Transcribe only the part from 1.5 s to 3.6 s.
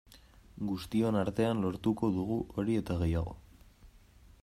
lortuko dugu hori eta gehiago.